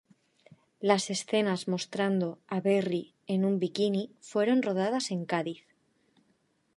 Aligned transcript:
Las 0.79 1.11
escenas 1.11 1.67
mostrando 1.67 2.39
a 2.47 2.59
Berry 2.59 3.13
en 3.27 3.45
un 3.45 3.59
bikini 3.59 4.09
fueron 4.19 4.63
rodadas 4.63 5.11
en 5.11 5.25
Cádiz. 5.31 5.61